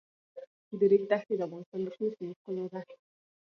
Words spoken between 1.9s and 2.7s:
شنو سیمو ښکلا